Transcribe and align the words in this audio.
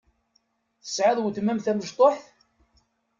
Tesɛiḍ 0.83 1.17
weltma-m 1.21 1.59
tamecṭuḥt? 1.65 2.25